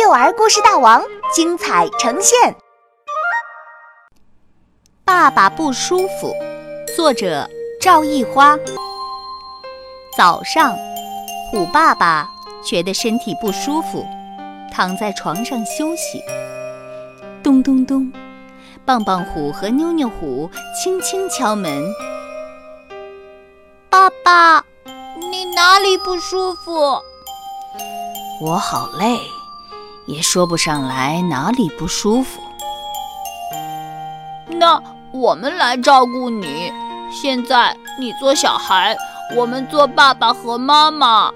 [0.00, 1.02] 幼儿故事大王
[1.34, 2.54] 精彩呈现。
[5.04, 6.32] 爸爸不舒服，
[6.94, 7.48] 作者
[7.80, 8.56] 赵一花。
[10.16, 10.76] 早上，
[11.50, 12.30] 虎爸爸
[12.64, 14.06] 觉得身体不舒服，
[14.72, 16.22] 躺在床上休息。
[17.42, 18.12] 咚咚咚，
[18.84, 20.48] 棒棒虎和妞妞虎
[20.80, 21.82] 轻轻敲门。
[23.90, 24.64] 爸爸，
[25.16, 27.02] 你哪里不舒服？
[28.40, 29.18] 我好累，
[30.08, 32.40] 也说不上来哪里不舒服。
[34.48, 36.72] 那我们来照顾你。
[37.10, 38.96] 现在你做小孩，
[39.36, 41.30] 我们做爸爸和妈妈。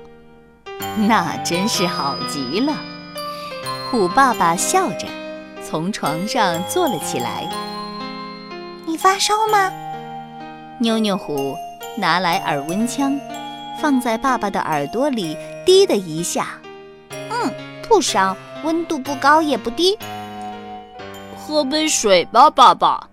[1.06, 2.74] 那真是好极了。
[3.90, 5.06] 虎爸爸笑着
[5.62, 7.48] 从床上坐了起来。
[8.86, 9.70] 你发烧吗？
[10.78, 11.56] 妞妞虎
[11.96, 13.18] 拿来耳温枪，
[13.80, 16.58] 放在爸爸的耳朵里，滴的一下。
[17.92, 19.98] 不烧，温度不高也不低。
[21.37, 23.11] 喝杯水吧，爸爸。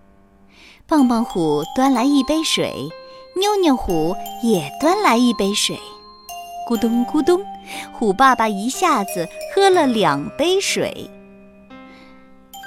[0.88, 2.88] 棒棒虎端来一杯水，
[3.36, 5.78] 妞妞虎也端来一杯水。
[6.66, 7.46] 咕咚咕咚，
[7.92, 11.12] 虎爸爸一下子喝了两杯水。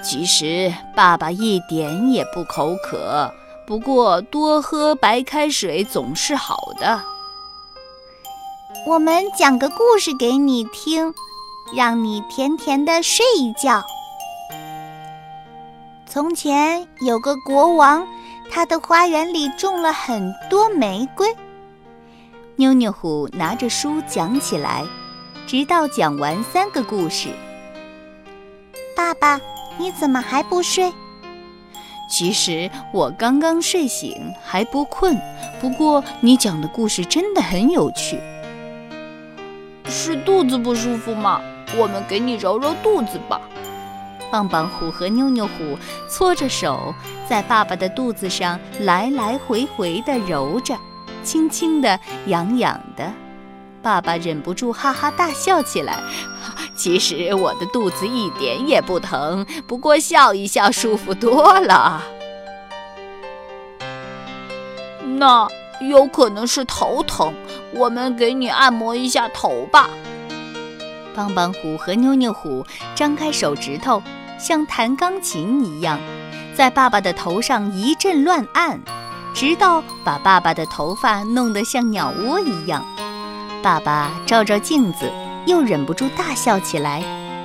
[0.05, 3.33] 其实爸爸一点也不口渴，
[3.67, 7.03] 不过多喝白开水总是好的。
[8.87, 11.15] 我们讲个故事给你听。
[11.75, 13.83] 让你甜甜的睡一觉。
[16.07, 18.07] 从前有个国王，
[18.51, 21.35] 他的花园里种了很多玫瑰。
[22.57, 24.85] 妞妞虎拿着书讲起来，
[25.47, 27.31] 直到讲完三个故事。
[28.95, 29.41] 爸爸，
[29.79, 30.93] 你怎么还不睡？
[32.11, 35.19] 其实我刚刚睡醒，还不困。
[35.63, 38.21] 不过你讲的故事真的很有趣。
[39.87, 41.41] 是肚子不舒服吗？
[41.77, 43.41] 我们给你揉揉肚子吧。
[44.31, 46.95] 棒棒虎和妞妞虎搓着手，
[47.29, 50.75] 在爸爸的肚子上来来回回地揉着，
[51.23, 53.13] 轻轻的，痒痒的。
[53.83, 55.99] 爸爸忍不住哈哈大笑起来。
[56.75, 62.03] 其实我的肚子一点也不疼，不过笑一笑舒服多了。
[65.05, 65.47] 那
[65.81, 67.35] 有可能是头疼，
[67.75, 69.91] 我们给你按摩一下头吧。
[71.15, 72.65] 棒棒虎和妞妞虎
[72.95, 74.03] 张开手指头，
[74.39, 75.99] 像弹钢琴一样，
[76.55, 78.81] 在爸爸的头上一阵乱按，
[79.35, 82.85] 直到把爸爸的头发弄得像鸟窝一样。
[83.63, 85.11] 爸爸照照镜子，
[85.47, 87.03] 又忍不住大笑起来。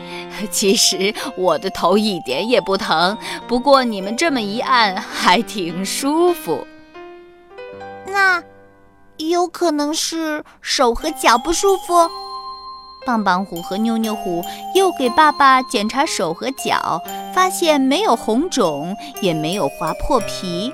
[0.51, 3.17] 其实我的头一点也不疼，
[3.47, 6.65] 不过你们这么一按，还挺舒服。
[8.05, 8.43] 那
[9.17, 12.09] 有可能是手和脚不舒服。
[13.07, 14.43] 棒棒虎和妞妞虎
[14.75, 17.01] 又给爸爸检查手和脚，
[17.33, 20.73] 发现没有红肿，也没有划破皮。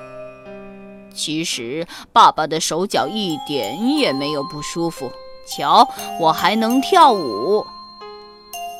[1.14, 5.12] 其实爸爸的手脚一点也没有不舒服。
[5.46, 7.64] 瞧，我还能跳舞，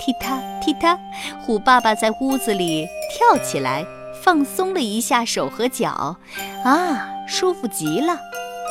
[0.00, 0.98] 踢踏踢踏。
[1.46, 3.86] 虎爸爸在屋子里跳起来，
[4.20, 6.16] 放松了一下手和脚，
[6.64, 8.18] 啊，舒服极了。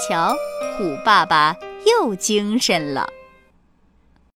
[0.09, 0.33] 瞧，
[0.75, 1.55] 虎爸爸
[1.85, 3.07] 又精神了。